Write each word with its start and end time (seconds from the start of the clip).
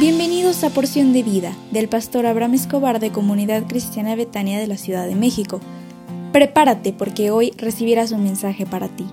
Bienvenidos 0.00 0.64
a 0.64 0.70
Porción 0.70 1.12
de 1.12 1.22
Vida 1.22 1.54
del 1.72 1.86
pastor 1.86 2.24
Abraham 2.24 2.54
Escobar 2.54 3.00
de 3.00 3.12
Comunidad 3.12 3.66
Cristiana 3.68 4.16
Betania 4.16 4.58
de 4.58 4.66
la 4.66 4.78
Ciudad 4.78 5.06
de 5.06 5.14
México. 5.14 5.60
Prepárate 6.32 6.94
porque 6.94 7.30
hoy 7.30 7.52
recibirás 7.58 8.10
un 8.10 8.24
mensaje 8.24 8.64
para 8.64 8.88
ti. 8.88 9.04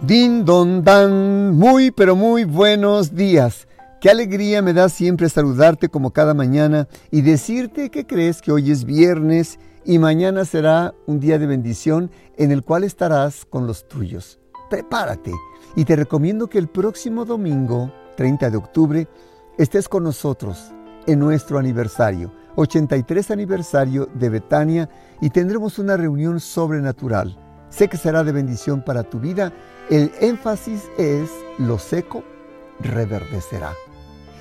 Din 0.00 0.44
don 0.44 0.84
dan, 0.84 1.56
muy 1.56 1.90
pero 1.90 2.14
muy 2.14 2.44
buenos 2.44 3.12
días. 3.16 3.66
Qué 4.00 4.10
alegría 4.10 4.62
me 4.62 4.72
da 4.72 4.88
siempre 4.88 5.28
saludarte 5.28 5.88
como 5.88 6.12
cada 6.12 6.34
mañana 6.34 6.86
y 7.10 7.22
decirte 7.22 7.90
que 7.90 8.06
crees 8.06 8.40
que 8.40 8.52
hoy 8.52 8.70
es 8.70 8.84
viernes 8.84 9.58
y 9.84 9.98
mañana 9.98 10.44
será 10.44 10.94
un 11.08 11.18
día 11.18 11.40
de 11.40 11.48
bendición 11.48 12.12
en 12.36 12.52
el 12.52 12.62
cual 12.62 12.84
estarás 12.84 13.44
con 13.44 13.66
los 13.66 13.88
tuyos. 13.88 14.38
Prepárate 14.68 15.32
y 15.76 15.84
te 15.84 15.96
recomiendo 15.96 16.48
que 16.48 16.58
el 16.58 16.68
próximo 16.68 17.24
domingo, 17.24 17.92
30 18.16 18.50
de 18.50 18.56
octubre, 18.56 19.08
estés 19.56 19.88
con 19.88 20.04
nosotros 20.04 20.72
en 21.06 21.18
nuestro 21.18 21.58
aniversario, 21.58 22.32
83 22.56 23.30
aniversario 23.30 24.08
de 24.14 24.28
Betania 24.28 24.90
y 25.20 25.30
tendremos 25.30 25.78
una 25.78 25.96
reunión 25.96 26.40
sobrenatural. 26.40 27.36
Sé 27.70 27.88
que 27.88 27.96
será 27.96 28.24
de 28.24 28.32
bendición 28.32 28.82
para 28.82 29.04
tu 29.04 29.20
vida. 29.20 29.52
El 29.90 30.10
énfasis 30.20 30.82
es 30.98 31.30
lo 31.58 31.78
seco 31.78 32.22
reverdecerá. 32.80 33.72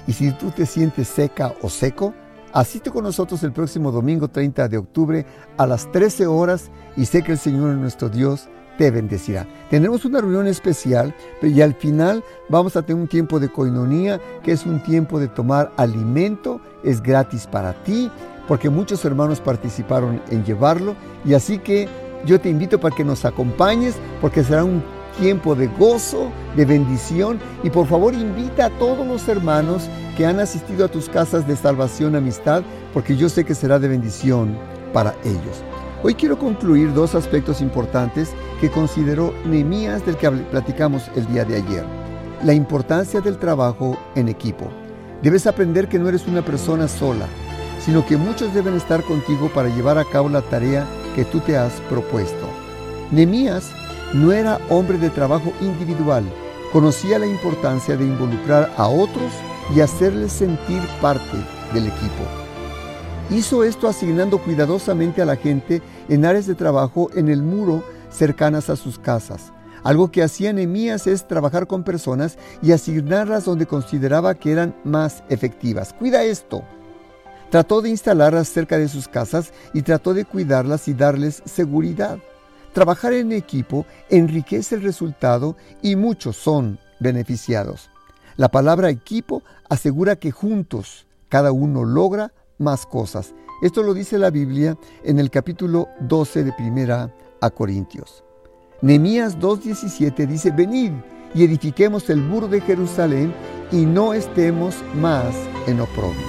Y 0.08 0.14
si 0.14 0.32
tú 0.32 0.52
te 0.52 0.66
sientes 0.66 1.08
seca 1.08 1.54
o 1.62 1.70
seco, 1.70 2.14
asiste 2.54 2.92
con 2.92 3.04
nosotros 3.04 3.44
el 3.44 3.52
próximo 3.52 3.92
domingo 3.92 4.30
30 4.30 4.68
de 4.68 4.78
octubre 4.78 5.26
a 5.58 5.66
las 5.66 5.92
13 5.92 6.28
horas 6.28 6.72
y 6.96 7.06
sé 7.06 7.24
que 7.24 7.34
el 7.34 7.38
Señor 7.38 7.76
nuestro 7.76 8.10
Dios 8.10 8.48
te 8.78 8.92
bendecirá. 8.92 9.46
Tendremos 9.70 10.06
una 10.06 10.22
reunión 10.22 10.48
especial 10.48 11.14
y 11.42 11.62
al 11.62 11.74
final 11.74 12.24
vamos 12.50 12.76
a 12.76 12.84
tener 12.84 13.02
un 13.02 13.08
tiempo 13.08 13.40
de 13.40 13.50
coinonía, 13.50 14.20
que 14.44 14.52
es 14.52 14.66
un 14.66 14.82
tiempo 14.82 15.20
de 15.20 15.28
tomar 15.28 15.72
alimento, 15.78 16.62
es 16.84 17.02
gratis 17.02 17.48
para 17.48 17.74
ti, 17.84 18.10
porque 18.48 18.70
muchos 18.70 19.04
hermanos 19.04 19.42
participaron 19.42 20.22
en 20.30 20.46
llevarlo 20.46 20.96
y 21.26 21.34
así 21.34 21.60
que 21.60 21.90
yo 22.26 22.40
te 22.40 22.50
invito 22.50 22.80
para 22.80 22.96
que 22.96 23.04
nos 23.04 23.26
acompañes, 23.26 23.96
porque 24.22 24.44
será 24.44 24.64
un 24.64 24.84
tiempo 25.20 25.56
de 25.56 25.68
gozo, 25.68 26.32
de 26.56 26.66
bendición 26.66 27.40
y 27.64 27.70
por 27.70 27.88
favor 27.88 28.14
invita 28.14 28.68
a 28.68 28.70
todos 28.78 29.06
los 29.06 29.28
hermanos 29.28 29.90
que 30.16 30.26
han 30.26 30.40
asistido 30.40 30.86
a 30.86 30.88
tus 30.88 31.10
casas 31.10 31.48
de 31.48 31.56
salvación, 31.56 32.16
amistad, 32.16 32.64
porque 32.94 33.16
yo 33.16 33.30
sé 33.30 33.44
que 33.44 33.56
será 33.56 33.80
de 33.80 33.88
bendición 33.88 34.58
para 34.94 35.16
ellos. 35.24 35.64
Hoy 36.04 36.14
quiero 36.14 36.38
concluir 36.38 36.94
dos 36.94 37.16
aspectos 37.16 37.60
importantes 37.60 38.30
que 38.62 38.70
consideró 38.70 39.34
Nehemías 39.46 40.06
del 40.06 40.16
que 40.16 40.30
platicamos 40.30 41.10
el 41.16 41.26
día 41.26 41.44
de 41.44 41.56
ayer. 41.56 41.84
La 42.44 42.54
importancia 42.54 43.20
del 43.20 43.40
trabajo 43.40 43.98
en 44.14 44.30
equipo. 44.30 44.70
Debes 45.24 45.48
aprender 45.48 45.90
que 45.90 45.98
no 45.98 46.08
eres 46.08 46.28
una 46.28 46.44
persona 46.44 46.88
sola, 46.88 47.26
sino 47.80 48.06
que 48.06 48.16
muchos 48.16 48.54
deben 48.54 48.76
estar 48.76 49.02
contigo 49.04 49.50
para 49.50 49.70
llevar 49.70 49.98
a 49.98 50.06
cabo 50.06 50.30
la 50.30 50.44
tarea 50.44 50.86
que 51.16 51.26
tú 51.26 51.40
te 51.40 51.58
has 51.58 51.74
propuesto. 51.90 52.48
Nehemías 53.10 53.72
no 54.14 54.32
era 54.32 54.60
hombre 54.70 55.00
de 55.00 55.10
trabajo 55.10 55.52
individual, 55.62 56.24
conocía 56.72 57.18
la 57.18 57.26
importancia 57.26 57.98
de 57.98 58.06
involucrar 58.06 58.72
a 58.78 58.88
otros 58.88 59.32
y 59.76 59.80
hacerles 59.80 60.32
sentir 60.32 60.82
parte 61.02 61.38
del 61.74 61.88
equipo. 61.88 62.47
Hizo 63.30 63.66
esto 63.66 63.90
asignando 63.90 64.38
cuidadosamente 64.38 65.22
a 65.22 65.26
la 65.26 65.36
gente 65.36 65.82
en 66.08 66.24
áreas 66.24 66.48
de 66.48 66.56
trabajo 66.56 67.10
en 67.14 67.28
el 67.28 67.44
muro 67.44 67.84
cercanas 68.10 68.70
a 68.70 68.78
sus 68.78 68.98
casas. 68.98 69.52
Algo 69.84 70.12
que 70.12 70.24
hacía 70.24 70.54
Nehemías 70.54 71.08
es 71.08 71.28
trabajar 71.28 71.68
con 71.68 71.84
personas 71.84 72.38
y 72.62 72.72
asignarlas 72.72 73.44
donde 73.44 73.66
consideraba 73.66 74.36
que 74.36 74.54
eran 74.54 74.76
más 74.86 75.26
efectivas. 75.28 75.92
Cuida 75.92 76.24
esto. 76.24 76.64
Trató 77.50 77.82
de 77.82 77.90
instalarlas 77.90 78.48
cerca 78.48 78.78
de 78.78 78.88
sus 78.88 79.10
casas 79.10 79.52
y 79.74 79.82
trató 79.82 80.14
de 80.14 80.24
cuidarlas 80.24 80.88
y 80.88 80.94
darles 80.94 81.44
seguridad. 81.46 82.20
Trabajar 82.72 83.12
en 83.12 83.34
equipo 83.34 83.86
enriquece 84.10 84.76
el 84.76 84.84
resultado 84.84 85.58
y 85.82 85.98
muchos 85.98 86.38
son 86.38 86.80
beneficiados. 87.02 87.90
La 88.38 88.50
palabra 88.50 88.90
equipo 88.90 89.44
asegura 89.68 90.16
que 90.16 90.32
juntos 90.32 91.08
cada 91.28 91.52
uno 91.52 91.84
logra 91.84 92.32
más 92.58 92.86
cosas. 92.86 93.34
Esto 93.62 93.84
lo 93.84 93.94
dice 93.94 94.18
la 94.18 94.30
Biblia 94.30 94.78
en 95.04 95.20
el 95.20 95.30
capítulo 95.30 95.88
12 96.02 96.44
de 96.44 96.54
Primera 96.54 97.14
a 97.42 97.50
Corintios. 97.50 98.24
Nehemías 98.82 99.40
2:17 99.40 100.28
dice, 100.28 100.52
venid 100.52 100.92
y 101.34 101.44
edifiquemos 101.44 102.10
el 102.10 102.22
muro 102.22 102.48
de 102.48 102.62
Jerusalén 102.62 103.34
y 103.72 103.86
no 103.86 104.14
estemos 104.14 104.76
más 104.96 105.36
en 105.66 105.82
oprobio. 105.82 106.28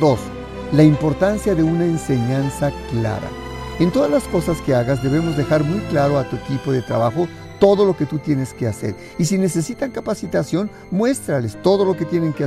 2. 0.00 0.18
La 0.72 0.84
importancia 0.84 1.54
de 1.54 1.62
una 1.62 1.84
enseñanza 1.84 2.72
clara. 2.90 3.28
En 3.80 3.90
todas 3.90 4.10
las 4.10 4.24
cosas 4.28 4.60
que 4.60 4.74
hagas 4.74 5.02
debemos 5.02 5.36
dejar 5.36 5.64
muy 5.64 5.80
claro 5.90 6.18
a 6.18 6.24
tu 6.28 6.36
equipo 6.36 6.70
de 6.70 6.82
trabajo 6.82 7.26
todo 7.60 7.84
lo 7.84 7.96
que 7.96 8.06
tú 8.06 8.18
tienes 8.18 8.52
que 8.52 8.66
hacer. 8.66 8.96
Y 9.18 9.26
si 9.26 9.38
necesitan 9.38 9.92
capacitación, 9.92 10.70
muéstrales 10.90 11.56
todo 11.62 11.84
lo 11.84 11.96
que 11.96 12.06
tienen 12.06 12.32
que, 12.32 12.44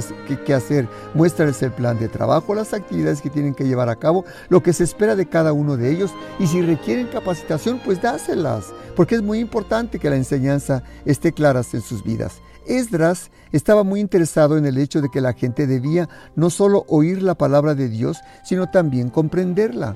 hacer. 0.54 0.90
Muéstrales 1.14 1.62
el 1.62 1.72
plan 1.72 1.98
de 1.98 2.10
trabajo, 2.10 2.54
las 2.54 2.74
actividades 2.74 3.22
que 3.22 3.30
tienen 3.30 3.54
que 3.54 3.64
llevar 3.64 3.88
a 3.88 3.96
cabo, 3.96 4.26
lo 4.50 4.62
que 4.62 4.74
se 4.74 4.84
espera 4.84 5.16
de 5.16 5.28
cada 5.28 5.54
uno 5.54 5.78
de 5.78 5.92
ellos. 5.92 6.12
Y 6.40 6.48
si 6.48 6.62
requieren 6.62 7.08
capacitación, 7.08 7.80
pues 7.86 8.02
dáselas, 8.02 8.74
porque 8.96 9.16
es 9.16 9.22
muy 9.22 9.40
importante 9.40 10.00
que 10.00 10.10
la 10.10 10.18
enseñanza 10.18 10.84
esté 11.06 11.32
clara 11.32 11.62
en 11.72 11.82
sus 11.82 12.04
vidas. 12.04 12.42
Esdras 12.66 13.30
estaba 13.52 13.84
muy 13.84 14.00
interesado 14.00 14.58
en 14.58 14.66
el 14.66 14.78
hecho 14.78 15.02
de 15.02 15.10
que 15.10 15.22
la 15.22 15.34
gente 15.34 15.68
debía 15.68 16.10
no 16.36 16.50
solo 16.50 16.86
oír 16.88 17.22
la 17.22 17.36
palabra 17.36 17.76
de 17.76 17.90
Dios, 17.90 18.18
sino 18.44 18.70
también 18.70 19.10
comprenderla. 19.10 19.96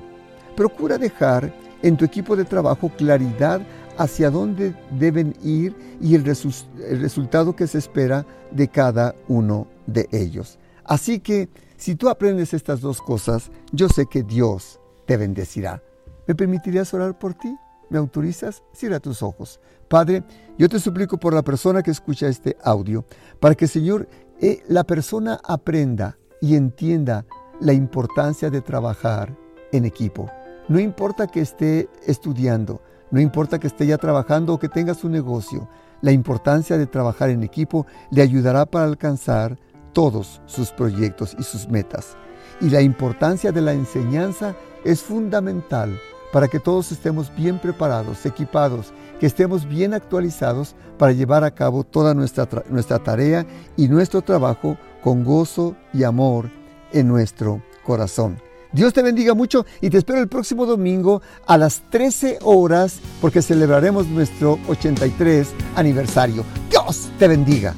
Procura 0.54 0.98
dejar 0.98 1.52
en 1.82 1.96
tu 1.96 2.04
equipo 2.04 2.36
de 2.36 2.44
trabajo 2.44 2.90
claridad 2.96 3.60
hacia 3.98 4.30
dónde 4.30 4.74
deben 4.92 5.34
ir 5.42 5.74
y 6.00 6.14
el, 6.14 6.24
resultado 6.24 7.54
que 7.54 7.66
se 7.66 7.78
espera 7.78 8.24
de 8.50 8.68
cada 8.68 9.14
uno 9.26 9.66
de 9.86 10.08
ellos. 10.12 10.58
Así 10.84 11.18
que 11.18 11.48
si 11.76 11.96
tú 11.96 12.08
aprendes 12.08 12.54
estas 12.54 12.80
dos 12.80 13.02
cosas, 13.02 13.50
yo 13.72 13.88
sé 13.88 14.06
que 14.06 14.22
Dios 14.22 14.80
te 15.04 15.16
bendecirá. 15.16 15.82
¿Me 16.26 16.34
permitirías 16.34 16.94
orar 16.94 17.18
por 17.18 17.34
ti? 17.34 17.54
¿Me 17.90 17.98
autorizas? 17.98 18.62
Cierra 18.72 19.00
tus 19.00 19.22
ojos. 19.22 19.60
Padre, 19.88 20.22
yo 20.58 20.68
te 20.68 20.78
suplico 20.78 21.18
por 21.18 21.34
la 21.34 21.42
persona 21.42 21.82
que 21.82 21.90
escucha 21.90 22.28
este 22.28 22.56
audio, 22.62 23.04
para 23.40 23.54
que 23.54 23.66
Señor, 23.66 24.08
eh, 24.40 24.62
la 24.68 24.84
persona 24.84 25.40
aprenda 25.42 26.18
y 26.40 26.54
entienda 26.54 27.24
la 27.60 27.72
importancia 27.72 28.50
de 28.50 28.60
trabajar 28.60 29.36
en 29.72 29.84
equipo. 29.84 30.30
No 30.68 30.78
importa 30.78 31.26
que 31.26 31.40
esté 31.40 31.88
estudiando, 32.06 32.82
no 33.10 33.20
importa 33.20 33.58
que 33.58 33.66
esté 33.66 33.86
ya 33.86 33.98
trabajando 33.98 34.54
o 34.54 34.58
que 34.58 34.68
tenga 34.68 34.94
su 34.94 35.08
negocio, 35.08 35.68
la 36.00 36.12
importancia 36.12 36.78
de 36.78 36.86
trabajar 36.86 37.30
en 37.30 37.42
equipo 37.42 37.86
le 38.10 38.22
ayudará 38.22 38.66
para 38.66 38.84
alcanzar 38.84 39.58
todos 39.92 40.40
sus 40.46 40.70
proyectos 40.70 41.34
y 41.38 41.42
sus 41.42 41.68
metas. 41.68 42.16
Y 42.60 42.70
la 42.70 42.82
importancia 42.82 43.52
de 43.52 43.60
la 43.60 43.72
enseñanza 43.72 44.54
es 44.84 45.02
fundamental 45.02 45.98
para 46.32 46.48
que 46.48 46.60
todos 46.60 46.92
estemos 46.92 47.34
bien 47.34 47.58
preparados, 47.58 48.26
equipados, 48.26 48.92
que 49.18 49.26
estemos 49.26 49.66
bien 49.66 49.94
actualizados 49.94 50.76
para 50.98 51.12
llevar 51.12 51.42
a 51.44 51.50
cabo 51.50 51.84
toda 51.84 52.14
nuestra, 52.14 52.46
nuestra 52.68 52.98
tarea 52.98 53.46
y 53.76 53.88
nuestro 53.88 54.22
trabajo 54.22 54.76
con 55.02 55.24
gozo 55.24 55.74
y 55.92 56.04
amor 56.04 56.50
en 56.92 57.08
nuestro 57.08 57.62
corazón. 57.84 58.47
Dios 58.72 58.92
te 58.92 59.02
bendiga 59.02 59.34
mucho 59.34 59.64
y 59.80 59.90
te 59.90 59.98
espero 59.98 60.20
el 60.20 60.28
próximo 60.28 60.66
domingo 60.66 61.22
a 61.46 61.56
las 61.56 61.82
13 61.90 62.38
horas 62.42 63.00
porque 63.20 63.42
celebraremos 63.42 64.06
nuestro 64.08 64.58
83 64.68 65.48
aniversario. 65.74 66.44
Dios 66.70 67.08
te 67.18 67.28
bendiga. 67.28 67.74